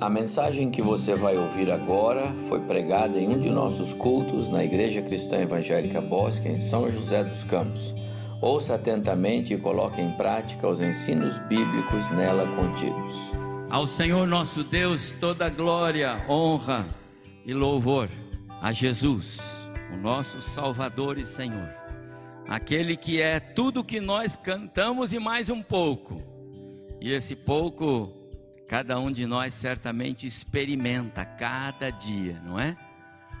[0.00, 4.64] A mensagem que você vai ouvir agora foi pregada em um de nossos cultos na
[4.64, 7.94] Igreja Cristã Evangélica Bosque, em São José dos Campos.
[8.42, 13.14] Ouça atentamente e coloque em prática os ensinos bíblicos nela contidos.
[13.70, 16.86] Ao Senhor nosso Deus toda glória, honra
[17.46, 18.08] e louvor
[18.60, 19.38] a Jesus,
[19.92, 21.68] o nosso Salvador e Senhor,
[22.48, 26.20] aquele que é tudo que nós cantamos e mais um pouco.
[27.00, 28.23] E esse pouco
[28.74, 32.76] Cada um de nós certamente experimenta cada dia, não é?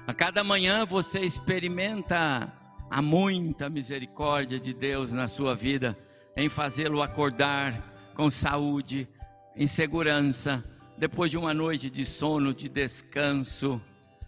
[0.06, 2.52] A cada manhã você experimenta
[2.88, 5.98] a muita misericórdia de Deus na sua vida,
[6.36, 9.08] em fazê-lo acordar com saúde,
[9.56, 10.62] em segurança,
[10.96, 13.82] depois de uma noite de sono, de descanso.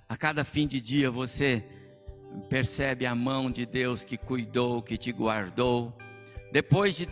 [0.09, 1.65] A cada fim de dia você
[2.51, 5.97] percebe a mão de Deus que cuidou, que te guardou.
[6.51, 7.09] Depois de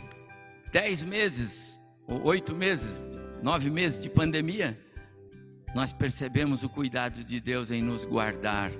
[0.72, 3.04] dez meses, ou oito meses
[3.44, 4.74] nove meses de pandemia,
[5.74, 8.72] nós percebemos o cuidado de Deus em nos guardar,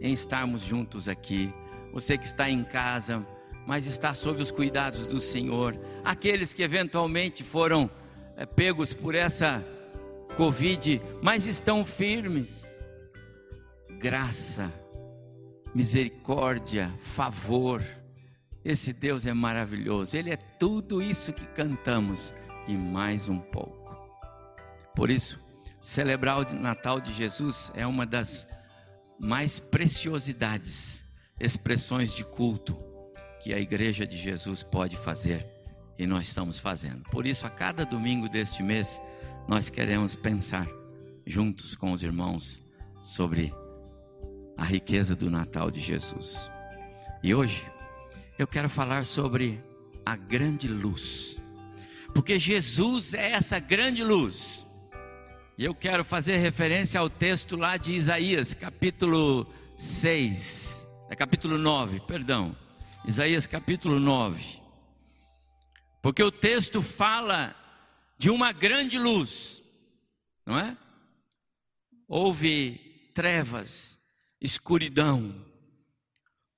[0.00, 1.52] em estarmos juntos aqui.
[1.92, 3.26] Você que está em casa,
[3.66, 5.76] mas está sob os cuidados do Senhor.
[6.04, 7.90] Aqueles que eventualmente foram
[8.36, 9.64] é, pegos por essa
[10.36, 12.84] Covid, mas estão firmes.
[13.98, 14.72] Graça,
[15.74, 17.82] misericórdia, favor.
[18.64, 20.16] Esse Deus é maravilhoso.
[20.16, 22.32] Ele é tudo isso que cantamos
[22.68, 23.83] e mais um pouco.
[24.94, 25.38] Por isso,
[25.80, 28.46] celebrar o Natal de Jesus é uma das
[29.18, 31.04] mais preciosidades,
[31.38, 32.76] expressões de culto
[33.42, 35.46] que a igreja de Jesus pode fazer
[35.98, 37.02] e nós estamos fazendo.
[37.10, 39.00] Por isso, a cada domingo deste mês,
[39.46, 40.66] nós queremos pensar
[41.26, 42.62] juntos com os irmãos
[43.02, 43.52] sobre
[44.56, 46.50] a riqueza do Natal de Jesus.
[47.22, 47.64] E hoje
[48.38, 49.62] eu quero falar sobre
[50.04, 51.40] a grande luz,
[52.14, 54.63] porque Jesus é essa grande luz.
[55.56, 62.00] E eu quero fazer referência ao texto lá de Isaías, capítulo 6, é capítulo 9,
[62.00, 62.56] perdão.
[63.06, 64.60] Isaías capítulo 9.
[66.02, 67.54] Porque o texto fala
[68.18, 69.62] de uma grande luz,
[70.44, 70.76] não é?
[72.08, 74.00] Houve trevas,
[74.40, 75.46] escuridão.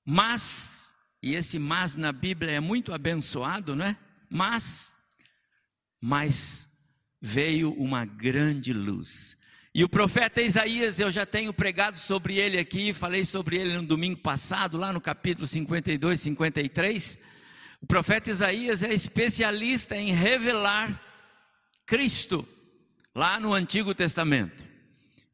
[0.06, 3.98] Mas, e esse mas na Bíblia é muito abençoado, não é?
[4.30, 4.96] Mas,
[6.00, 6.65] mas
[7.26, 9.36] veio uma grande luz.
[9.74, 13.82] E o profeta Isaías, eu já tenho pregado sobre ele aqui, falei sobre ele no
[13.82, 17.18] domingo passado, lá no capítulo 52, 53.
[17.82, 21.02] O profeta Isaías é especialista em revelar
[21.84, 22.46] Cristo,
[23.12, 24.64] lá no Antigo Testamento.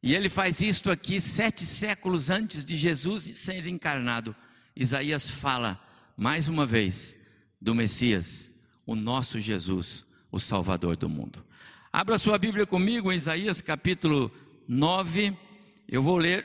[0.01, 4.35] E ele faz isto aqui sete séculos antes de Jesus ser encarnado.
[4.75, 5.79] Isaías fala,
[6.17, 7.15] mais uma vez,
[7.61, 8.49] do Messias,
[8.83, 11.45] o nosso Jesus, o Salvador do mundo.
[11.95, 14.31] Abra sua Bíblia comigo em Isaías capítulo
[14.67, 15.37] 9.
[15.87, 16.43] Eu vou ler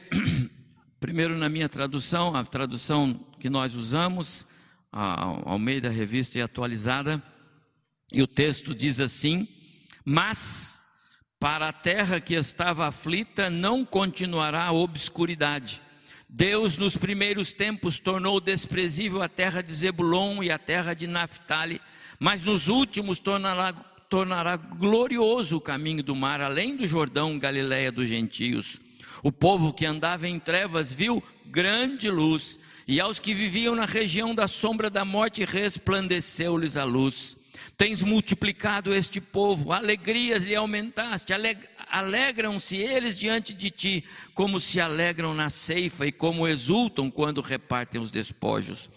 [1.00, 4.46] primeiro na minha tradução, a tradução que nós usamos,
[4.92, 7.22] ao meio da revista e atualizada.
[8.12, 9.48] E o texto diz assim:
[10.04, 10.84] Mas
[11.40, 15.80] para a terra que estava aflita não continuará a obscuridade.
[16.28, 21.80] Deus, nos primeiros tempos, tornou desprezível a terra de Zebulon e a terra de Naphtali,
[22.20, 23.72] mas nos últimos tornará
[24.08, 28.80] tornará glorioso o caminho do mar, além do Jordão, Galiléia dos gentios.
[29.22, 34.34] O povo que andava em trevas viu grande luz, e aos que viviam na região
[34.34, 37.36] da sombra da morte resplandeceu-lhes a luz.
[37.76, 41.32] Tens multiplicado este povo, alegrias lhe aumentaste,
[41.90, 44.04] alegram-se eles diante de ti,
[44.34, 48.88] como se alegram na ceifa e como exultam quando repartem os despojos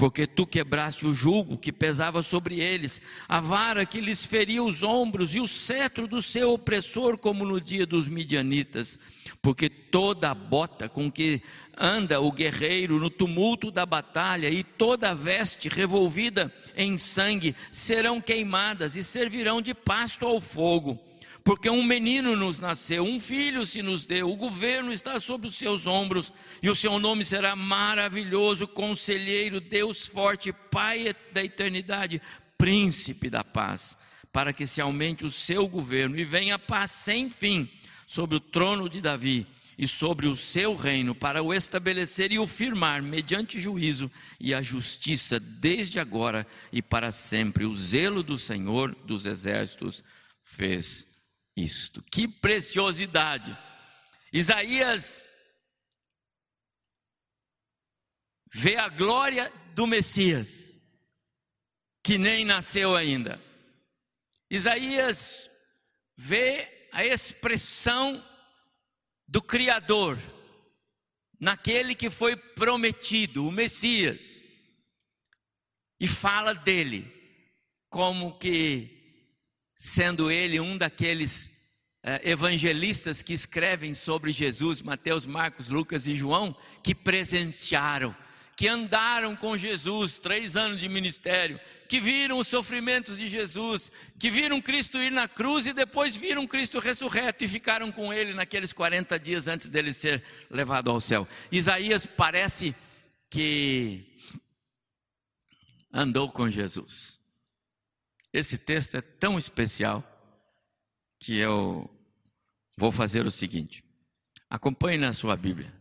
[0.00, 4.82] porque tu quebraste o jugo que pesava sobre eles, a vara que lhes feria os
[4.82, 8.98] ombros e o cetro do seu opressor, como no dia dos midianitas.
[9.42, 11.42] Porque toda a bota com que
[11.76, 18.22] anda o guerreiro no tumulto da batalha e toda a veste revolvida em sangue serão
[18.22, 21.09] queimadas e servirão de pasto ao fogo
[21.44, 25.54] porque um menino nos nasceu, um filho se nos deu, o governo está sobre os
[25.54, 26.32] seus ombros,
[26.62, 32.20] e o seu nome será maravilhoso, conselheiro, Deus forte, Pai da eternidade,
[32.58, 33.96] príncipe da paz,
[34.32, 37.68] para que se aumente o seu governo e venha paz sem fim
[38.06, 39.46] sobre o trono de Davi
[39.78, 44.60] e sobre o seu reino, para o estabelecer e o firmar mediante juízo e a
[44.60, 47.64] justiça desde agora e para sempre.
[47.64, 50.04] O zelo do Senhor dos exércitos
[50.42, 51.09] fez
[51.56, 52.02] isto.
[52.02, 53.56] Que preciosidade!
[54.32, 55.34] Isaías
[58.52, 60.80] vê a glória do Messias,
[62.02, 63.40] que nem nasceu ainda.
[64.50, 65.50] Isaías
[66.16, 68.24] vê a expressão
[69.26, 70.18] do Criador,
[71.38, 74.44] naquele que foi prometido, o Messias,
[76.00, 77.20] e fala dele
[77.88, 78.99] como que
[79.82, 81.50] sendo ele um daqueles
[82.02, 86.54] é, evangelistas que escrevem sobre Jesus, Mateus, Marcos, Lucas e João,
[86.84, 88.14] que presenciaram,
[88.54, 94.28] que andaram com Jesus três anos de ministério, que viram os sofrimentos de Jesus, que
[94.28, 98.74] viram Cristo ir na cruz e depois viram Cristo ressurreto e ficaram com ele naqueles
[98.74, 101.26] 40 dias antes dele ser levado ao céu.
[101.50, 102.76] Isaías parece
[103.30, 104.04] que
[105.90, 107.19] andou com Jesus.
[108.32, 110.04] Esse texto é tão especial
[111.18, 111.88] que eu
[112.78, 113.84] vou fazer o seguinte:
[114.48, 115.72] acompanhe na sua Bíblia.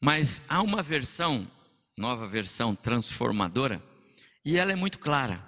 [0.00, 1.50] Mas há uma versão,
[1.96, 3.82] nova versão transformadora,
[4.44, 5.46] e ela é muito clara.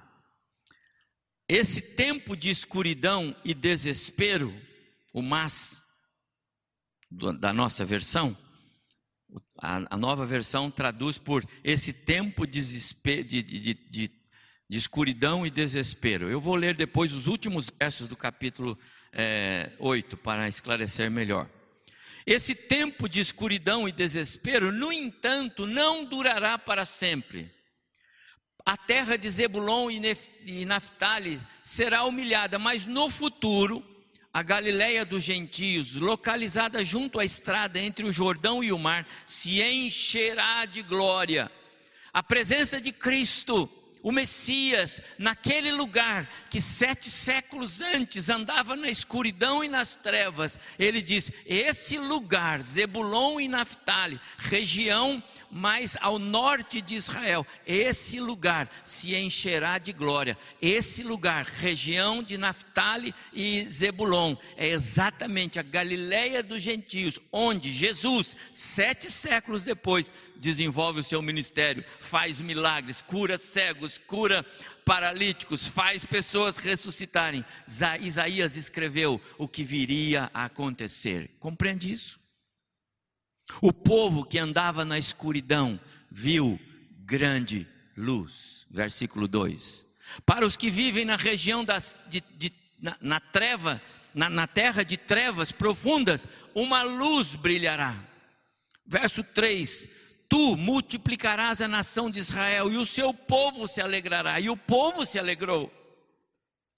[1.49, 4.55] Esse tempo de escuridão e desespero,
[5.13, 5.83] o mas
[7.11, 8.37] da nossa versão,
[9.59, 12.61] a, nova versão traduz por esse tempo de,
[13.25, 14.09] de, de, de,
[14.77, 16.31] escuridão e desespero.
[16.31, 18.79] Eu vou ler depois os últimos versos do capítulo
[19.13, 21.49] é, 8 para esclarecer melhor.
[22.27, 27.51] Esse tempo de escuridão e desespero, no entanto, não durará para sempre.
[28.65, 33.85] A terra de Zebulon e Naphtali será humilhada, mas no futuro,
[34.33, 39.61] a Galiléia dos gentios, localizada junto à estrada entre o Jordão e o mar, se
[39.61, 41.51] encherá de glória.
[42.13, 43.69] A presença de Cristo
[44.03, 51.01] o Messias, naquele lugar que sete séculos antes andava na escuridão e nas trevas, ele
[51.01, 55.23] diz: esse lugar, Zebulon e Naphtali, região
[55.53, 60.37] mais ao norte de Israel, esse lugar se encherá de glória.
[60.61, 68.35] Esse lugar, região de Naphtali e Zebulon, é exatamente a Galileia dos gentios, onde Jesus,
[68.51, 74.45] sete séculos depois, desenvolve o seu ministério, faz milagres, cura cegos, cura
[74.87, 77.45] paralíticos, faz pessoas ressuscitarem.
[78.01, 81.31] Isaías escreveu o que viria a acontecer.
[81.39, 82.22] Compreende isso?
[83.61, 85.79] O povo que andava na escuridão
[86.11, 86.59] viu
[87.05, 87.67] grande
[87.97, 88.67] luz.
[88.71, 89.87] Versículo 2.
[90.25, 93.81] Para os que vivem na região das, de, de, na, na, treva,
[94.15, 97.97] na, na terra de trevas profundas, uma luz brilhará.
[98.87, 99.89] Verso 3:
[100.29, 104.41] Tu multiplicarás a nação de Israel e o seu povo se alegrará.
[104.41, 105.73] E o povo se alegrou.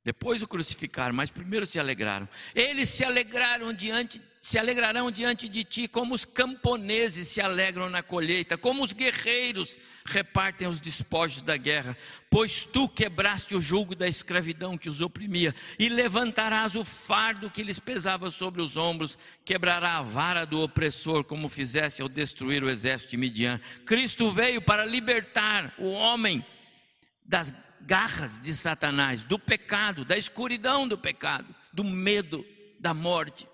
[0.05, 2.29] Depois o crucificaram, mas primeiro se alegraram.
[2.55, 8.03] Eles se alegraram diante se alegrarão diante de ti, como os camponeses se alegram na
[8.03, 11.97] colheita, como os guerreiros repartem os despojos da guerra,
[12.29, 17.63] pois tu quebraste o jugo da escravidão que os oprimia, e levantarás o fardo que
[17.63, 19.17] lhes pesava sobre os ombros,
[19.47, 23.59] quebrará a vara do opressor, como fizesse ao destruir o exército de Midian.
[23.87, 26.45] Cristo veio para libertar o homem
[27.25, 27.51] das
[27.85, 32.45] garras de Satanás, do pecado, da escuridão do pecado, do medo,
[32.81, 33.47] da morte.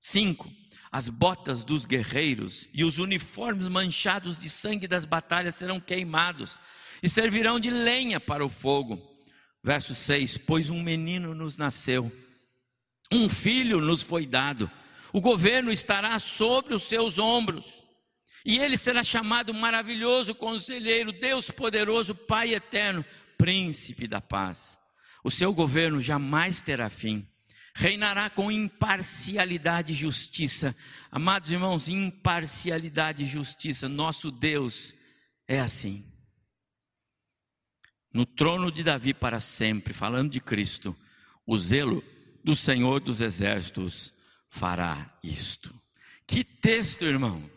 [0.00, 0.50] 5.
[0.90, 6.60] As botas dos guerreiros e os uniformes manchados de sangue das batalhas serão queimados
[7.02, 9.00] e servirão de lenha para o fogo.
[9.62, 12.12] Verso 6: Pois um menino nos nasceu,
[13.10, 14.70] um filho nos foi dado,
[15.12, 17.81] o governo estará sobre os seus ombros,
[18.44, 23.04] e ele será chamado Maravilhoso Conselheiro, Deus Poderoso, Pai Eterno,
[23.38, 24.78] Príncipe da Paz.
[25.22, 27.26] O seu governo jamais terá fim
[27.74, 30.76] reinará com imparcialidade e justiça.
[31.10, 34.94] Amados irmãos, imparcialidade e justiça, nosso Deus
[35.48, 36.04] é assim.
[38.12, 40.96] No trono de Davi para sempre, falando de Cristo,
[41.46, 42.04] o zelo
[42.44, 44.12] do Senhor dos exércitos
[44.48, 45.74] fará isto.
[46.26, 47.50] Que texto, irmão!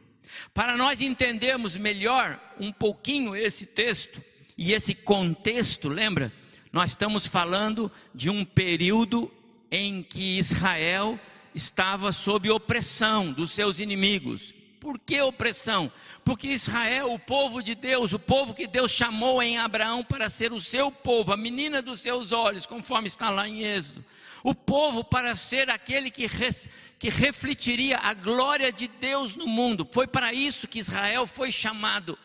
[0.54, 4.22] Para nós entendermos melhor um pouquinho esse texto
[4.58, 6.32] e esse contexto, lembra?
[6.72, 9.32] Nós estamos falando de um período
[9.72, 11.20] em que Israel
[11.54, 14.54] estava sob opressão dos seus inimigos.
[14.80, 15.92] Por que opressão?
[16.24, 20.54] Porque Israel, o povo de Deus, o povo que Deus chamou em Abraão para ser
[20.54, 24.04] o seu povo, a menina dos seus olhos, conforme está lá em Êxodo.
[24.46, 29.90] O povo para ser aquele que, res, que refletiria a glória de Deus no mundo.
[29.92, 32.16] Foi para isso que Israel foi chamado.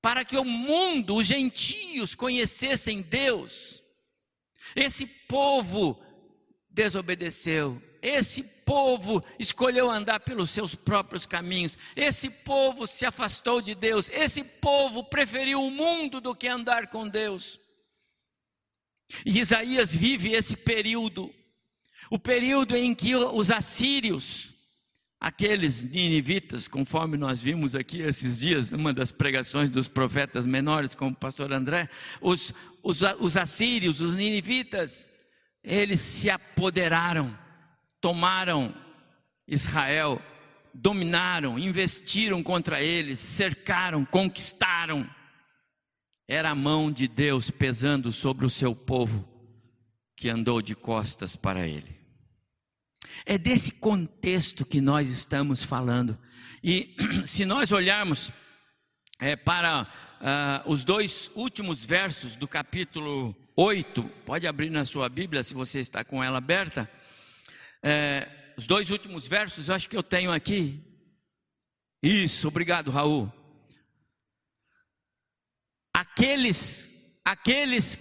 [0.00, 3.82] Para que o mundo, os gentios, conhecessem Deus.
[4.74, 6.02] Esse povo
[6.70, 7.82] desobedeceu.
[8.00, 11.76] Esse povo escolheu andar pelos seus próprios caminhos.
[11.94, 14.08] Esse povo se afastou de Deus.
[14.08, 17.60] Esse povo preferiu o mundo do que andar com Deus.
[19.24, 21.32] E Isaías vive esse período.
[22.10, 24.54] O período em que os assírios,
[25.20, 31.12] aqueles ninivitas, conforme nós vimos aqui esses dias, numa das pregações dos profetas menores, como
[31.12, 31.88] o pastor André,
[32.20, 32.52] os,
[32.82, 35.10] os, os assírios, os ninivitas,
[35.62, 37.36] eles se apoderaram,
[38.00, 38.74] tomaram
[39.46, 40.20] Israel,
[40.72, 45.08] dominaram, investiram contra eles, cercaram, conquistaram.
[46.32, 49.28] Era a mão de Deus pesando sobre o seu povo
[50.16, 51.98] que andou de costas para ele.
[53.26, 56.16] É desse contexto que nós estamos falando.
[56.62, 56.94] E
[57.26, 58.30] se nós olharmos
[59.18, 65.42] é, para uh, os dois últimos versos do capítulo 8, pode abrir na sua Bíblia
[65.42, 66.88] se você está com ela aberta.
[67.82, 70.80] É, os dois últimos versos, eu acho que eu tenho aqui.
[72.00, 73.39] Isso, obrigado, Raul.
[76.12, 76.90] Aqueles,
[77.24, 77.98] aqueles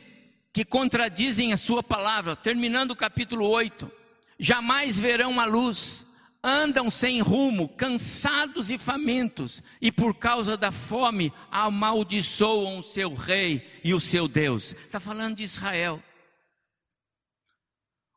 [0.51, 3.91] que contradizem a sua palavra, terminando o capítulo 8,
[4.39, 6.07] jamais verão a luz,
[6.43, 13.69] andam sem rumo, cansados e famintos, e por causa da fome amaldiçoam o seu rei
[13.83, 14.73] e o seu Deus.
[14.73, 16.01] Está falando de Israel.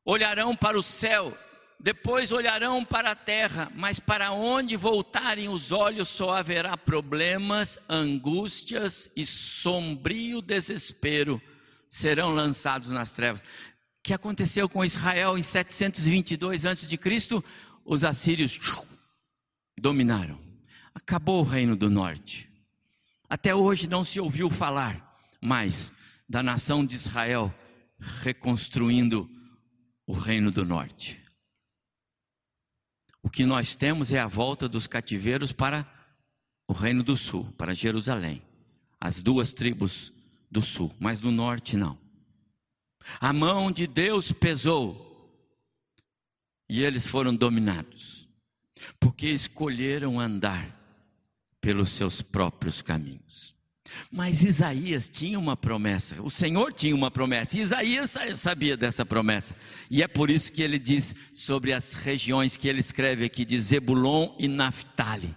[0.05, 1.37] Olharão para o céu
[1.83, 9.11] depois olharão para a terra, mas para onde voltarem os olhos só haverá problemas, angústias
[9.17, 11.43] e sombrio desespero
[11.89, 13.41] serão lançados nas trevas.
[13.41, 13.45] O
[14.05, 17.43] que aconteceu com Israel em 722 a.C.?
[17.85, 18.61] Os assírios
[19.77, 20.39] dominaram.
[20.95, 22.49] Acabou o reino do norte.
[23.29, 25.91] Até hoje não se ouviu falar mais
[26.29, 27.53] da nação de Israel
[28.23, 29.29] reconstruindo
[30.07, 31.22] o reino do norte.
[33.23, 35.87] O que nós temos é a volta dos cativeiros para
[36.67, 38.43] o reino do sul, para Jerusalém.
[39.01, 40.13] As duas tribos
[40.51, 41.99] do sul, mas do norte não.
[43.21, 45.11] A mão de Deus pesou
[46.69, 48.29] e eles foram dominados,
[48.99, 50.67] porque escolheram andar
[51.61, 53.55] pelos seus próprios caminhos.
[54.11, 59.57] Mas Isaías tinha uma promessa, o Senhor tinha uma promessa, Isaías sabia dessa promessa,
[59.91, 63.59] e é por isso que ele diz sobre as regiões que ele escreve aqui de
[63.59, 65.35] Zebulon e Naphtali,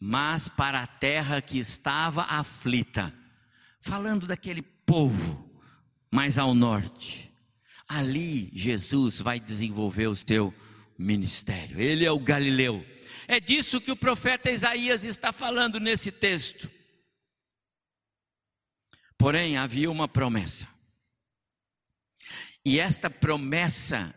[0.00, 3.14] mas para a terra que estava aflita,
[3.80, 5.50] falando daquele povo
[6.10, 7.30] mais ao norte,
[7.86, 10.54] ali Jesus vai desenvolver o seu
[10.98, 12.84] ministério, ele é o Galileu,
[13.28, 16.79] é disso que o profeta Isaías está falando nesse texto.
[19.20, 20.66] Porém, havia uma promessa.
[22.64, 24.14] E esta promessa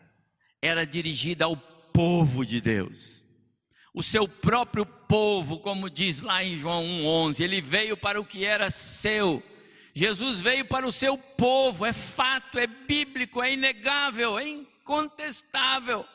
[0.61, 3.21] era dirigida ao povo de Deus.
[3.93, 8.45] O seu próprio povo, como diz lá em João 1:11, ele veio para o que
[8.45, 9.43] era seu.
[9.93, 16.05] Jesus veio para o seu povo, é fato, é bíblico, é inegável, é incontestável.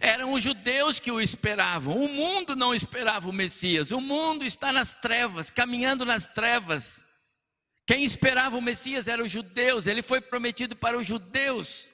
[0.00, 4.72] Eram os judeus que o esperavam, o mundo não esperava o Messias, o mundo está
[4.72, 7.04] nas trevas, caminhando nas trevas.
[7.86, 11.90] Quem esperava o Messias eram os judeus, ele foi prometido para os judeus.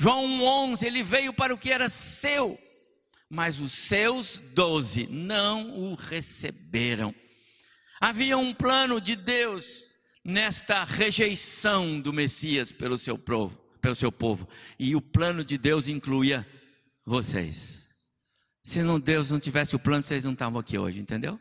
[0.00, 2.58] João 1,11, ele veio para o que era seu,
[3.30, 7.14] mas os seus doze não o receberam.
[8.00, 14.48] Havia um plano de Deus nesta rejeição do Messias pelo seu povo, pelo seu povo,
[14.78, 16.46] e o plano de Deus incluía
[17.08, 17.88] vocês.
[18.62, 21.40] Se não Deus não tivesse o plano, vocês não estavam aqui hoje, entendeu?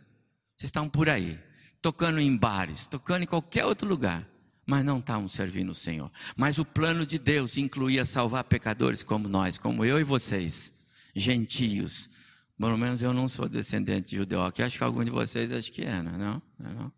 [0.55, 1.37] Vocês estavam por aí,
[1.81, 4.27] tocando em bares, tocando em qualquer outro lugar,
[4.65, 6.09] mas não estavam servindo o Senhor.
[6.37, 10.73] Mas o plano de Deus incluía salvar pecadores como nós, como eu e vocês,
[11.13, 12.09] gentios.
[12.57, 15.71] Pelo menos eu não sou descendente de judeu aqui, acho que algum de vocês acho
[15.71, 16.41] que é, não é não?
[16.61, 16.93] É não?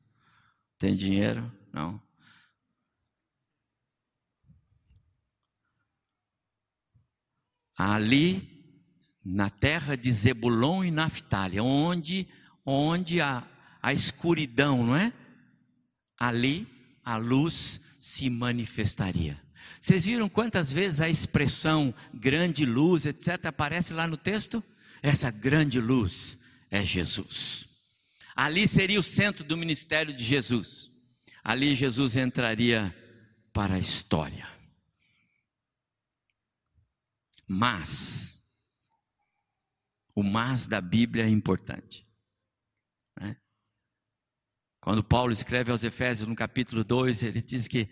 [0.78, 1.52] Tem dinheiro?
[1.74, 2.02] Não.
[7.76, 8.59] Ali
[9.24, 12.28] na terra de Zebulon e Naphtali, onde,
[12.66, 13.44] onde a,
[13.82, 15.14] a escuridão, não é?
[16.18, 16.68] Ali
[17.04, 19.40] a luz se manifestaria.
[19.82, 24.64] Vocês viram quantas vezes a expressão grande luz, etc., aparece lá no texto?
[25.02, 26.38] Essa grande luz
[26.70, 27.68] é Jesus.
[28.36, 30.92] Ali seria o centro do ministério de Jesus.
[31.44, 32.96] Ali Jesus entraria
[33.54, 34.48] para a história.
[37.48, 38.39] Mas,
[40.16, 42.06] o mas da Bíblia é importante.
[43.20, 43.38] Né?
[44.80, 47.90] Quando Paulo escreve aos Efésios no capítulo 2, ele diz que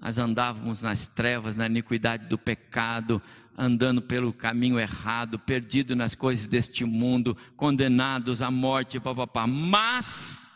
[0.00, 3.22] nós andávamos nas trevas, na iniquidade do pecado,
[3.56, 9.46] andando pelo caminho errado, perdido nas coisas deste mundo, condenados à morte, papapá.
[9.46, 10.50] Mas,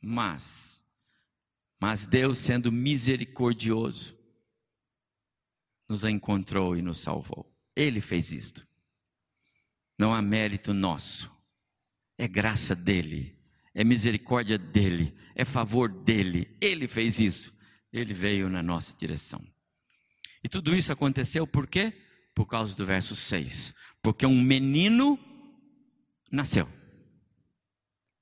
[0.00, 0.84] mas,
[1.80, 4.16] mas Deus sendo misericordioso,
[5.88, 7.52] nos encontrou e nos salvou.
[7.74, 8.65] Ele fez isto.
[9.98, 11.32] Não há mérito nosso,
[12.18, 13.34] é graça dele,
[13.74, 16.56] é misericórdia dele, é favor dele.
[16.60, 17.52] Ele fez isso,
[17.92, 19.42] ele veio na nossa direção.
[20.42, 21.92] E tudo isso aconteceu por quê?
[22.34, 23.74] Por causa do verso 6.
[24.02, 25.18] Porque um menino
[26.30, 26.68] nasceu.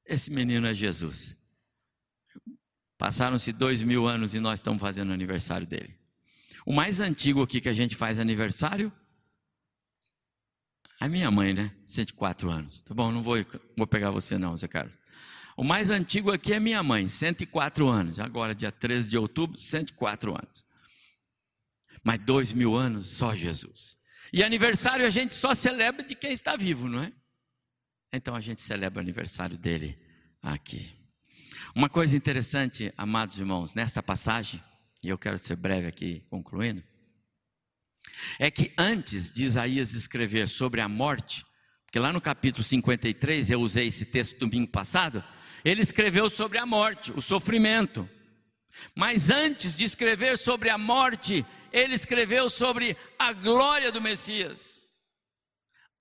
[0.06, 1.36] Esse menino é Jesus.
[2.96, 5.94] Passaram-se dois mil anos e nós estamos fazendo aniversário dele.
[6.64, 8.92] O mais antigo aqui que a gente faz aniversário,
[11.04, 11.72] a minha mãe, né?
[11.86, 12.82] 104 anos.
[12.82, 13.36] Tá bom, não vou,
[13.76, 14.94] vou pegar você não, Zé Carlos.
[15.56, 18.18] O mais antigo aqui é minha mãe, 104 anos.
[18.18, 20.64] Agora, dia 13 de outubro, 104 anos.
[22.02, 23.96] Mas dois mil anos, só Jesus.
[24.32, 27.12] E aniversário a gente só celebra de quem está vivo, não é?
[28.12, 29.98] Então a gente celebra o aniversário dele
[30.42, 30.90] aqui.
[31.74, 34.62] Uma coisa interessante, amados irmãos, nesta passagem,
[35.02, 36.82] e eu quero ser breve aqui concluindo,
[38.38, 41.44] é que antes de Isaías escrever sobre a morte,
[41.84, 45.22] porque lá no capítulo 53 eu usei esse texto domingo passado,
[45.64, 48.08] ele escreveu sobre a morte, o sofrimento.
[48.94, 54.82] Mas antes de escrever sobre a morte, ele escreveu sobre a glória do Messias.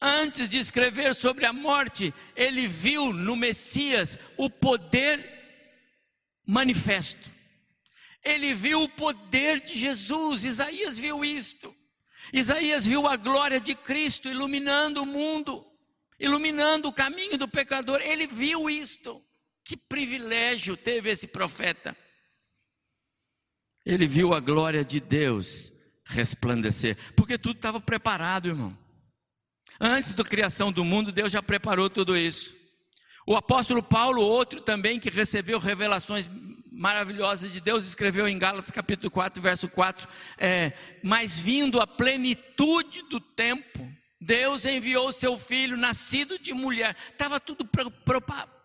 [0.02, 5.24] Antes de escrever sobre a morte, ele viu no Messias o poder
[6.46, 7.32] manifesto.
[8.24, 11.74] Ele viu o poder de Jesus, Isaías viu isto.
[12.34, 15.64] Isaías viu a glória de Cristo iluminando o mundo,
[16.20, 18.02] iluminando o caminho do pecador.
[18.02, 19.24] Ele viu isto.
[19.64, 21.96] Que privilégio teve esse profeta.
[23.86, 25.72] Ele viu a glória de Deus
[26.06, 28.78] resplandecer, porque tudo estava preparado, irmão.
[29.80, 32.56] Antes da criação do mundo, Deus já preparou tudo isso.
[33.28, 36.30] O apóstolo Paulo, outro também que recebeu revelações
[36.74, 43.04] maravilhosas de Deus, escreveu em Gálatas capítulo 4, verso 4: é, Mas vindo a plenitude
[43.04, 43.88] do tempo,
[44.20, 48.24] Deus enviou seu filho, nascido de mulher, estava tudo pro, pro,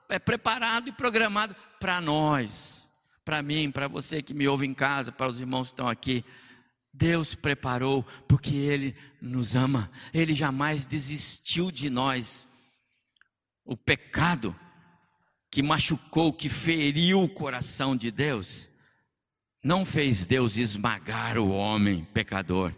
[0.09, 2.89] é, preparado e programado para nós,
[3.25, 6.25] para mim, para você que me ouve em casa, para os irmãos que estão aqui.
[6.91, 12.49] Deus preparou porque Ele nos ama, Ele jamais desistiu de nós.
[13.65, 14.57] O pecado
[15.59, 18.71] que machucou, que feriu o coração de Deus,
[19.61, 22.73] não fez Deus esmagar o homem pecador,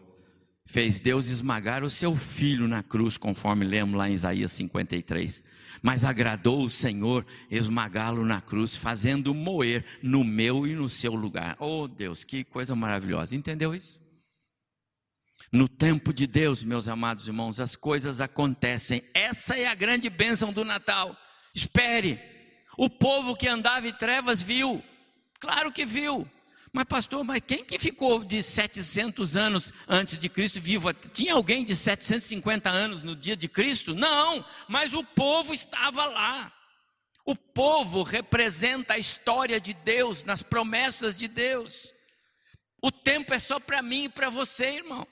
[0.64, 5.44] fez Deus esmagar o seu filho na cruz, conforme lemos lá em Isaías 53.
[5.82, 11.58] Mas agradou o Senhor esmagá-lo na cruz, fazendo moer no meu e no seu lugar.
[11.60, 13.36] Oh Deus, que coisa maravilhosa.
[13.36, 14.00] Entendeu isso?
[15.52, 19.02] No tempo de Deus, meus amados irmãos, as coisas acontecem.
[19.12, 21.14] Essa é a grande bênção do Natal.
[21.54, 22.29] Espere.
[22.76, 24.82] O povo que andava em trevas viu.
[25.38, 26.28] Claro que viu.
[26.72, 30.92] Mas pastor, mas quem que ficou de 700 anos antes de Cristo vivo?
[30.92, 33.94] Tinha alguém de 750 anos no dia de Cristo?
[33.94, 36.52] Não, mas o povo estava lá.
[37.24, 41.92] O povo representa a história de Deus, nas promessas de Deus.
[42.80, 45.06] O tempo é só para mim e para você, irmão.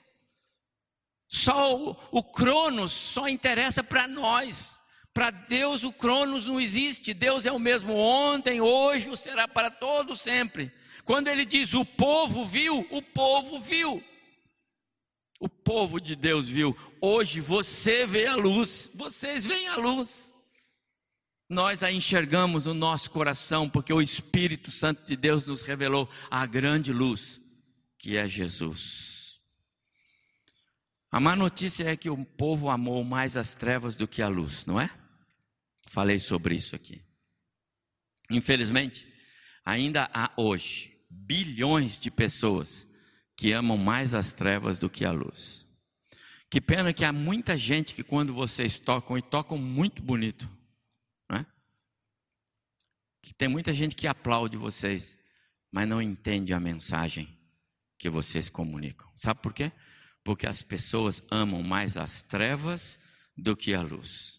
[1.27, 4.78] Só o, o Cronos só interessa para nós.
[5.19, 7.13] Para Deus o Cronos não existe.
[7.13, 10.71] Deus é o mesmo ontem, hoje, será para todo sempre.
[11.03, 14.01] Quando ele diz o povo viu, o povo viu.
[15.37, 16.73] O povo de Deus viu.
[17.01, 20.33] Hoje você vê a luz, vocês veem a luz.
[21.49, 26.45] Nós a enxergamos no nosso coração, porque o Espírito Santo de Deus nos revelou a
[26.45, 27.41] grande luz,
[27.97, 29.41] que é Jesus.
[31.11, 34.65] A má notícia é que o povo amou mais as trevas do que a luz,
[34.65, 34.89] não é?
[35.89, 37.01] Falei sobre isso aqui.
[38.29, 39.07] Infelizmente,
[39.65, 42.87] ainda há hoje bilhões de pessoas
[43.35, 45.65] que amam mais as trevas do que a luz.
[46.49, 50.49] Que pena que há muita gente que quando vocês tocam e tocam muito bonito,
[51.31, 51.45] é?
[53.21, 55.17] Que tem muita gente que aplaude vocês,
[55.71, 57.27] mas não entende a mensagem
[57.97, 59.11] que vocês comunicam.
[59.15, 59.71] Sabe por quê?
[60.23, 62.99] porque as pessoas amam mais as trevas
[63.35, 64.38] do que a luz.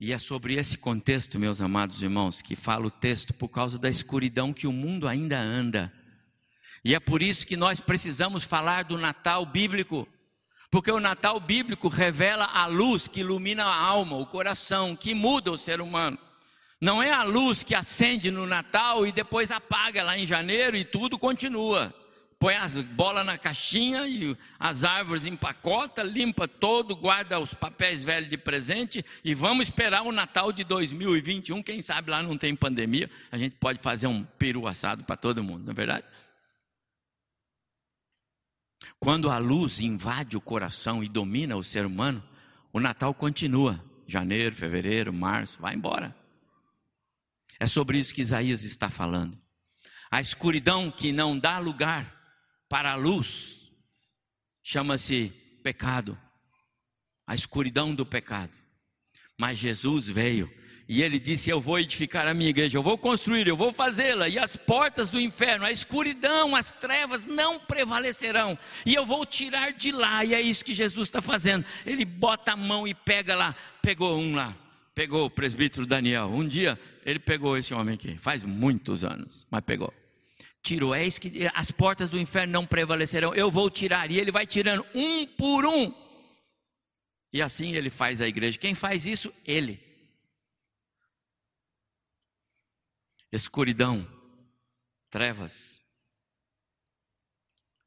[0.00, 3.90] E é sobre esse contexto, meus amados irmãos, que fala o texto por causa da
[3.90, 5.92] escuridão que o mundo ainda anda.
[6.82, 10.08] E é por isso que nós precisamos falar do Natal bíblico,
[10.70, 15.52] porque o Natal bíblico revela a luz que ilumina a alma, o coração, que muda
[15.52, 16.18] o ser humano.
[16.80, 20.82] Não é a luz que acende no Natal e depois apaga lá em janeiro e
[20.82, 21.94] tudo continua
[22.40, 28.30] põe as bolas na caixinha e as árvores empacota, limpa todo, guarda os papéis velhos
[28.30, 31.62] de presente e vamos esperar o Natal de 2021.
[31.62, 35.44] Quem sabe lá não tem pandemia, a gente pode fazer um peru assado para todo
[35.44, 36.06] mundo, não é verdade?
[38.98, 42.24] Quando a luz invade o coração e domina o ser humano,
[42.72, 43.84] o Natal continua.
[44.06, 46.16] Janeiro, fevereiro, março, vai embora.
[47.58, 49.38] É sobre isso que Isaías está falando.
[50.10, 52.19] A escuridão que não dá lugar
[52.70, 53.68] para a luz
[54.62, 56.16] chama-se pecado.
[57.26, 58.52] A escuridão do pecado.
[59.36, 60.50] Mas Jesus veio
[60.88, 64.28] e ele disse: Eu vou edificar a minha igreja, eu vou construir, eu vou fazê-la,
[64.28, 69.72] e as portas do inferno, a escuridão, as trevas não prevalecerão, e eu vou tirar
[69.72, 71.64] de lá, e é isso que Jesus está fazendo.
[71.86, 74.56] Ele bota a mão e pega lá, pegou um lá,
[74.94, 76.26] pegou o presbítero Daniel.
[76.26, 79.99] Um dia ele pegou esse homem aqui, faz muitos anos, mas pegou.
[80.62, 84.30] Tirou, é isso que as portas do inferno não prevalecerão, eu vou tirar, e ele
[84.30, 85.92] vai tirando um por um.
[87.32, 88.58] E assim ele faz a igreja.
[88.58, 89.32] Quem faz isso?
[89.46, 89.90] Ele.
[93.32, 94.06] escuridão,
[95.10, 95.82] trevas,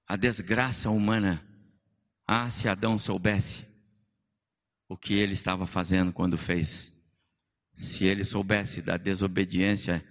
[0.07, 1.45] a desgraça humana.
[2.25, 3.65] Ah, se Adão soubesse
[4.87, 6.93] o que ele estava fazendo quando fez,
[7.75, 10.05] se ele soubesse da desobediência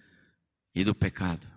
[0.74, 1.50] e do pecado.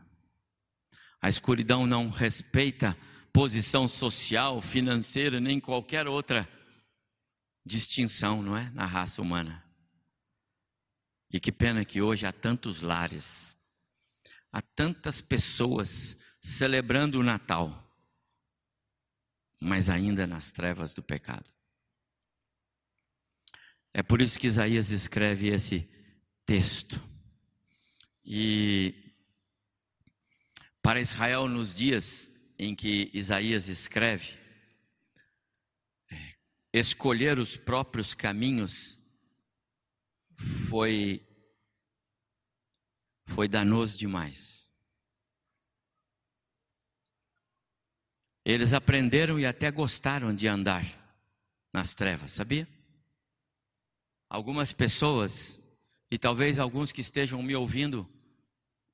[1.26, 2.96] A escuridão não respeita
[3.34, 6.48] posição social, financeira, nem qualquer outra
[7.66, 8.70] distinção, não é?
[8.76, 9.66] Na raça humana.
[11.34, 13.58] E que pena que hoje há tantos lares
[14.52, 17.74] Há tantas pessoas celebrando o Natal,
[19.60, 21.50] mas ainda nas trevas do pecado.
[23.92, 25.90] É por isso que Isaías escreve esse
[26.46, 27.02] texto.
[28.24, 29.05] E
[30.86, 34.38] para Israel, nos dias em que Isaías escreve,
[36.72, 39.00] escolher os próprios caminhos
[40.70, 41.28] foi
[43.26, 44.70] foi danoso demais.
[48.46, 50.86] Eles aprenderam e até gostaram de andar
[51.74, 52.68] nas trevas, sabia?
[54.30, 55.60] Algumas pessoas,
[56.12, 58.08] e talvez alguns que estejam me ouvindo,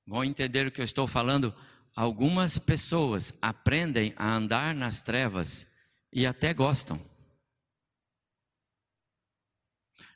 [0.07, 1.53] vão entender o que eu estou falando.
[1.95, 5.67] Algumas pessoas aprendem a andar nas trevas
[6.11, 6.99] e até gostam.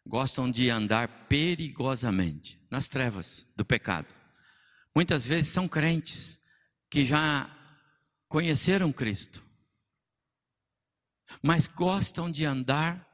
[0.05, 4.13] Gostam de andar perigosamente nas trevas do pecado.
[4.95, 6.39] Muitas vezes são crentes
[6.89, 7.49] que já
[8.29, 9.43] conheceram Cristo,
[11.41, 13.05] mas gostam de andar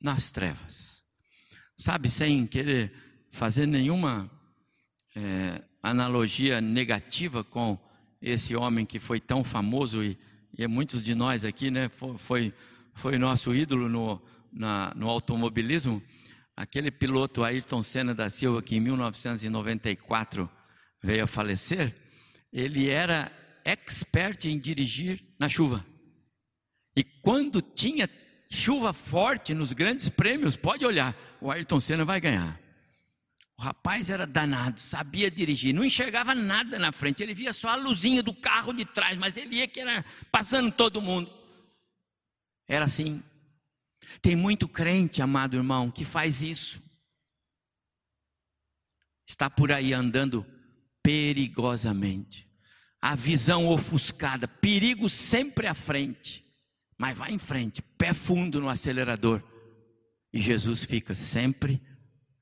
[0.00, 1.04] nas trevas.
[1.76, 2.92] Sabe, sem querer
[3.30, 4.30] fazer nenhuma
[5.14, 7.78] é, analogia negativa com
[8.20, 10.18] esse homem que foi tão famoso e,
[10.56, 12.52] e muitos de nós aqui, né, foi,
[12.94, 16.02] foi, nosso ídolo no, na, no automobilismo.
[16.56, 20.50] Aquele piloto Ayrton Senna da Silva, que em 1994
[21.02, 21.94] veio a falecer,
[22.52, 23.32] ele era
[23.64, 25.84] expert em dirigir na chuva.
[26.94, 28.08] E quando tinha
[28.50, 32.60] chuva forte nos grandes prêmios, pode olhar, o Ayrton Senna vai ganhar.
[33.60, 37.76] O rapaz era danado, sabia dirigir, não enxergava nada na frente, ele via só a
[37.76, 41.30] luzinha do carro de trás, mas ele ia que era passando todo mundo.
[42.66, 43.22] Era assim,
[44.22, 46.82] tem muito crente, amado irmão, que faz isso.
[49.28, 50.46] Está por aí andando
[51.02, 52.48] perigosamente.
[52.98, 56.42] A visão ofuscada, perigo sempre à frente.
[56.96, 59.42] Mas vai em frente, pé fundo no acelerador.
[60.32, 61.78] E Jesus fica sempre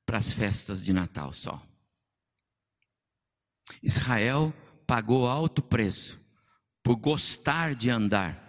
[0.09, 1.63] para as festas de Natal só.
[3.83, 4.55] Israel
[4.87, 6.19] pagou alto preço
[6.83, 8.49] por gostar de andar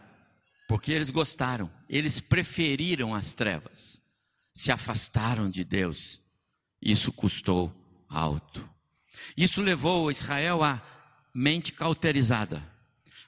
[0.70, 4.02] porque eles gostaram, eles preferiram as trevas,
[4.54, 6.22] se afastaram de Deus.
[6.82, 7.76] Isso custou
[8.08, 8.70] alto.
[9.36, 10.82] Isso levou Israel a
[11.36, 12.64] mente cauterizada.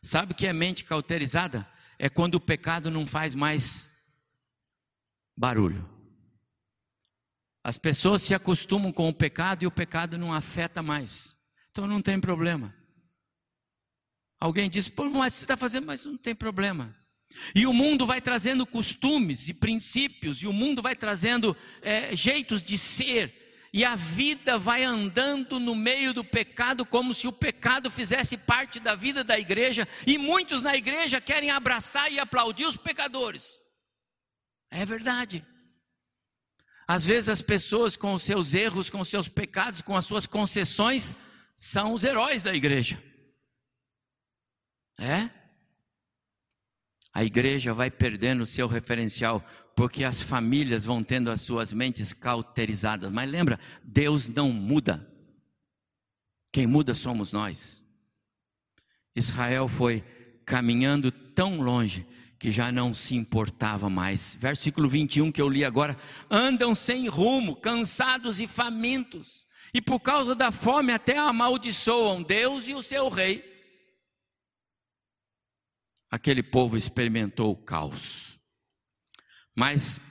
[0.02, 1.70] Sabe o que é mente cauterizada?
[2.00, 3.92] É quando o pecado não faz mais
[5.36, 5.91] barulho.
[7.64, 11.36] As pessoas se acostumam com o pecado e o pecado não afeta mais.
[11.70, 12.76] Então não tem problema.
[14.40, 16.96] Alguém diz, pô, mas você está fazendo, mas não tem problema.
[17.56, 22.64] E o mundo vai trazendo costumes e princípios, e o mundo vai trazendo é, jeitos
[22.64, 27.90] de ser, e a vida vai andando no meio do pecado, como se o pecado
[27.90, 32.76] fizesse parte da vida da igreja, e muitos na igreja querem abraçar e aplaudir os
[32.76, 33.62] pecadores.
[34.70, 35.46] É verdade.
[36.94, 40.28] Às vezes as pessoas com os seus erros, com os seus pecados, com as suas
[40.28, 41.16] concessões,
[41.56, 43.02] são os heróis da igreja.
[45.00, 45.30] É?
[47.14, 49.42] a igreja vai perdendo o seu referencial,
[49.74, 53.10] porque as famílias vão tendo as suas mentes cauterizadas.
[53.10, 55.08] Mas lembra, Deus não muda.
[56.52, 57.82] Quem muda somos nós.
[59.16, 60.02] Israel foi
[60.46, 62.06] caminhando tão longe
[62.42, 64.36] que já não se importava mais.
[64.36, 65.96] Versículo 21 que eu li agora:
[66.28, 72.74] andam sem rumo, cansados e famintos, e por causa da fome até amaldiçoam Deus e
[72.74, 73.48] o seu rei.
[76.10, 78.40] Aquele povo experimentou o caos.
[79.56, 80.02] Mas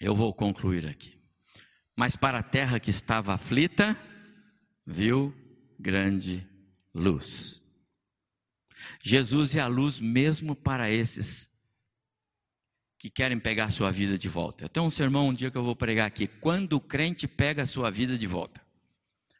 [0.00, 1.20] eu vou concluir aqui.
[1.94, 3.94] Mas para a terra que estava aflita,
[4.86, 5.34] viu
[5.78, 6.48] grande
[6.94, 7.62] luz.
[9.08, 11.48] Jesus é a luz mesmo para esses
[12.98, 14.64] que querem pegar sua vida de volta.
[14.64, 16.26] Eu tenho um sermão um dia que eu vou pregar aqui.
[16.26, 18.60] Quando o crente pega a sua vida de volta.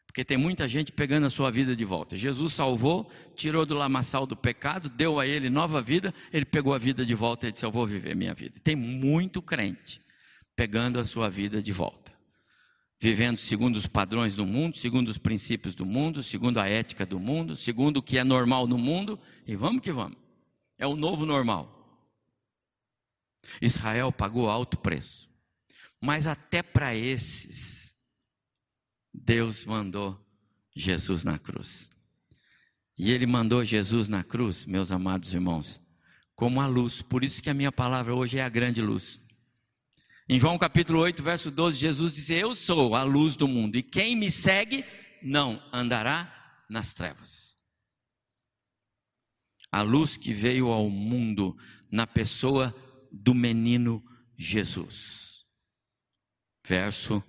[0.05, 2.15] Porque tem muita gente pegando a sua vida de volta.
[2.15, 6.77] Jesus salvou, tirou do lamaçal do pecado, deu a ele nova vida, ele pegou a
[6.77, 8.57] vida de volta e disse: Eu vou viver minha vida.
[8.63, 10.01] Tem muito crente
[10.55, 12.06] pegando a sua vida de volta
[12.99, 17.19] vivendo segundo os padrões do mundo, segundo os princípios do mundo, segundo a ética do
[17.19, 20.17] mundo, segundo o que é normal no mundo, e vamos que vamos.
[20.77, 21.73] É o novo normal.
[23.61, 25.29] Israel pagou alto preço.
[26.01, 27.95] Mas até para esses,
[29.13, 30.19] Deus mandou
[30.75, 31.95] Jesus na cruz.
[32.97, 35.81] E Ele mandou Jesus na cruz, meus amados irmãos,
[36.35, 37.01] como a luz.
[37.01, 39.19] Por isso que a minha palavra hoje é a grande luz.
[40.29, 43.83] Em João capítulo 8, verso 12, Jesus disse: Eu sou a luz do mundo, e
[43.83, 44.83] quem me segue
[45.23, 47.55] não andará nas trevas.
[49.71, 51.55] A luz que veio ao mundo
[51.89, 52.75] na pessoa
[53.09, 54.03] do menino
[54.37, 55.45] Jesus.
[56.65, 57.23] Verso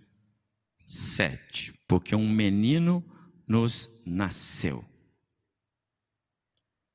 [0.84, 3.04] 7: Porque um menino
[3.46, 4.84] nos nasceu.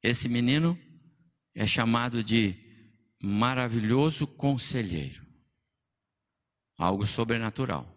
[0.02, 0.78] Esse menino
[1.56, 2.58] é chamado de
[3.22, 5.23] maravilhoso conselheiro
[6.84, 7.90] algo sobrenatural.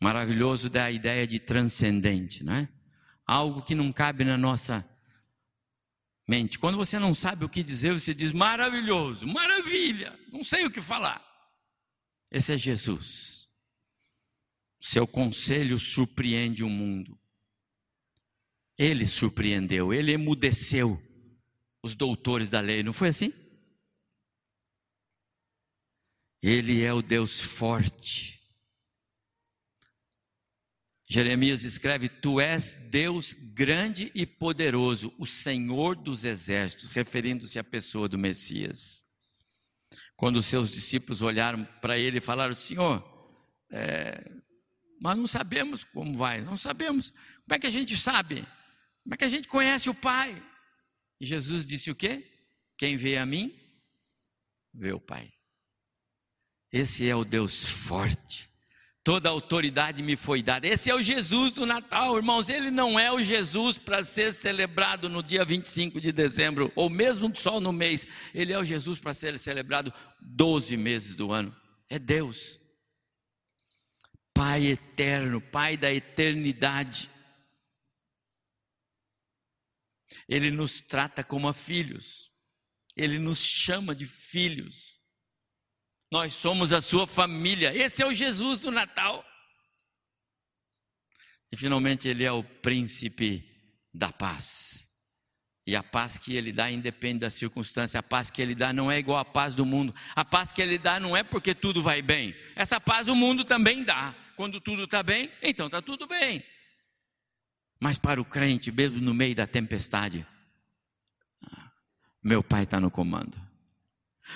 [0.00, 2.68] Maravilhoso da ideia de transcendente, não é?
[3.26, 4.88] Algo que não cabe na nossa
[6.26, 6.58] mente.
[6.58, 10.80] Quando você não sabe o que dizer, você diz maravilhoso, maravilha, não sei o que
[10.80, 11.24] falar.
[12.30, 13.48] Esse é Jesus.
[14.80, 17.18] Seu conselho surpreende o mundo.
[18.78, 21.02] Ele surpreendeu, ele emudeceu
[21.82, 23.32] os doutores da lei, não foi assim?
[26.42, 28.38] Ele é o Deus forte.
[31.08, 38.08] Jeremias escreve: Tu és Deus grande e poderoso, o Senhor dos exércitos, referindo-se à pessoa
[38.08, 39.04] do Messias.
[40.14, 43.02] Quando os seus discípulos olharam para ele e falaram: Senhor,
[43.72, 44.22] é,
[45.00, 47.10] mas não sabemos como vai, não sabemos.
[47.10, 48.46] Como é que a gente sabe?
[49.02, 50.40] Como é que a gente conhece o Pai?
[51.20, 52.30] E Jesus disse o quê?
[52.76, 53.58] Quem vê a mim,
[54.74, 55.32] vê o Pai.
[56.72, 58.48] Esse é o Deus forte.
[59.02, 60.66] Toda autoridade me foi dada.
[60.66, 62.50] Esse é o Jesus do Natal, irmãos.
[62.50, 67.34] Ele não é o Jesus para ser celebrado no dia 25 de dezembro, ou mesmo
[67.34, 68.06] só no mês.
[68.34, 71.56] Ele é o Jesus para ser celebrado 12 meses do ano.
[71.88, 72.60] É Deus.
[74.34, 77.08] Pai eterno, Pai da eternidade.
[80.28, 82.30] Ele nos trata como a filhos.
[82.94, 84.97] Ele nos chama de filhos.
[86.10, 87.74] Nós somos a sua família.
[87.76, 89.24] Esse é o Jesus do Natal.
[91.50, 93.44] E finalmente ele é o príncipe
[93.92, 94.86] da paz.
[95.66, 98.00] E a paz que ele dá independe da circunstância.
[98.00, 99.94] A paz que ele dá não é igual à paz do mundo.
[100.16, 102.34] A paz que ele dá não é porque tudo vai bem.
[102.56, 104.14] Essa paz o mundo também dá.
[104.34, 106.42] Quando tudo está bem, então está tudo bem.
[107.78, 110.26] Mas para o crente, mesmo no meio da tempestade,
[112.22, 113.47] meu pai está no comando.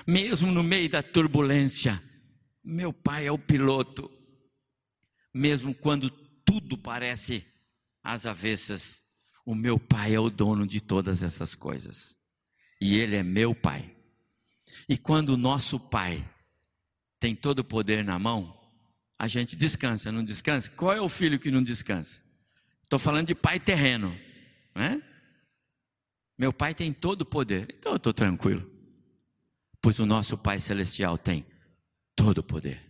[0.07, 2.03] Mesmo no meio da turbulência,
[2.65, 4.11] meu pai é o piloto.
[5.35, 7.47] Mesmo quando tudo parece
[8.03, 9.03] às avessas,
[9.45, 12.17] o meu pai é o dono de todas essas coisas.
[12.81, 13.95] E ele é meu pai.
[14.89, 16.25] E quando o nosso pai
[17.21, 18.59] tem todo o poder na mão,
[19.19, 20.71] a gente descansa, não descansa?
[20.71, 22.21] Qual é o filho que não descansa?
[22.83, 24.17] Estou falando de pai terreno,
[24.75, 25.01] né?
[26.37, 28.72] Meu pai tem todo o poder, então eu estou tranquilo
[29.83, 31.45] pois o nosso Pai Celestial tem
[32.15, 32.81] todo o poder.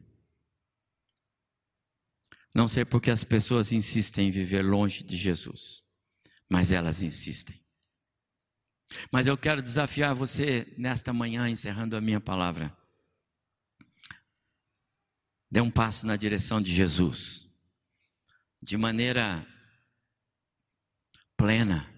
[2.54, 5.82] Não sei porque as pessoas insistem em viver longe de Jesus,
[6.50, 7.58] mas elas insistem.
[9.10, 12.76] Mas eu quero desafiar você nesta manhã, encerrando a minha palavra.
[15.50, 17.48] Dê um passo na direção de Jesus,
[18.60, 19.46] de maneira
[21.38, 21.90] plena,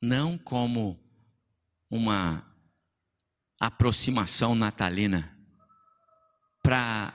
[0.00, 0.96] não como
[1.90, 2.55] uma
[3.58, 5.34] aproximação natalina
[6.62, 7.12] para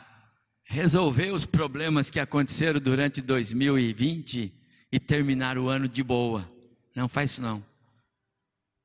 [0.63, 4.51] resolver os problemas que aconteceram durante 2020
[4.91, 6.49] e terminar o ano de boa.
[6.95, 7.63] Não faz isso não.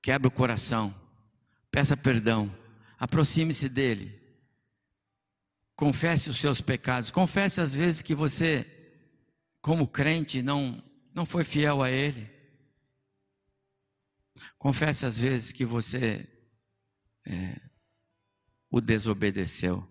[0.03, 0.95] quebra o coração,
[1.71, 2.53] peça perdão,
[2.99, 4.21] aproxime-se dele,
[5.75, 8.67] confesse os seus pecados, confesse as vezes que você,
[9.61, 10.83] como crente, não,
[11.15, 12.31] não foi fiel a ele.
[14.59, 16.36] Confesse as vezes que você
[17.27, 17.61] é,
[18.71, 19.87] o desobedeceu.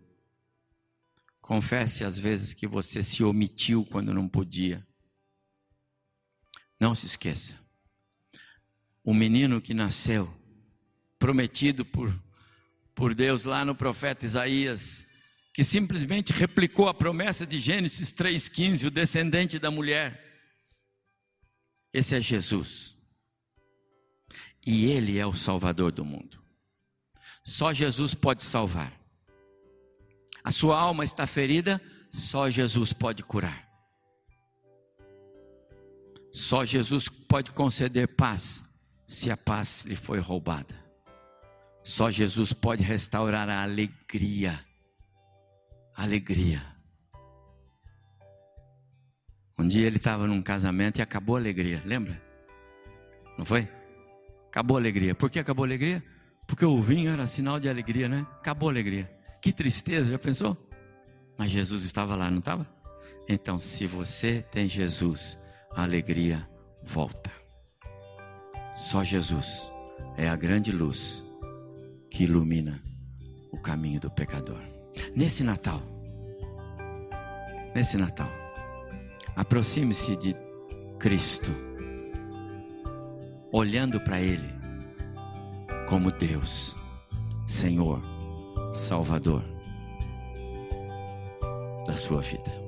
[1.42, 4.86] Confesse as vezes que você se omitiu quando não podia.
[6.80, 7.60] Não se esqueça.
[9.04, 10.34] O menino que nasceu,
[11.20, 12.12] prometido por,
[12.96, 15.06] por Deus lá no profeta Isaías,
[15.54, 20.22] que simplesmente replicou a promessa de Gênesis 3,15, o descendente da mulher.
[21.94, 22.98] Esse é Jesus.
[24.66, 26.45] E Ele é o Salvador do mundo.
[27.46, 28.92] Só Jesus pode salvar.
[30.44, 31.80] A sua alma está ferida,
[32.10, 33.70] só Jesus pode curar.
[36.32, 38.66] Só Jesus pode conceder paz,
[39.06, 40.74] se a paz lhe foi roubada.
[41.84, 44.60] Só Jesus pode restaurar a alegria.
[45.96, 46.64] Alegria.
[49.58, 52.20] Um dia ele estava num casamento e acabou a alegria, lembra?
[53.38, 53.70] Não foi?
[54.48, 55.14] Acabou a alegria.
[55.14, 56.04] Por que acabou a alegria?
[56.48, 58.26] Porque o vinho era sinal de alegria, né?
[58.40, 59.10] Acabou a alegria.
[59.42, 60.58] Que tristeza, já pensou?
[61.38, 62.68] Mas Jesus estava lá, não estava?
[63.28, 65.38] Então, se você tem Jesus,
[65.72, 66.48] a alegria
[66.84, 67.32] volta.
[68.72, 69.72] Só Jesus
[70.18, 71.24] é a grande luz
[72.10, 72.82] que ilumina
[73.52, 74.60] o caminho do pecador.
[75.16, 75.82] Nesse Natal,
[77.74, 78.32] nesse Natal,
[79.36, 80.36] aproxime-se de
[81.00, 81.52] Cristo,
[83.52, 84.55] olhando para Ele
[85.88, 86.76] como Deus,
[87.46, 88.02] Senhor,
[88.74, 89.44] Salvador
[91.86, 92.65] da sua vida.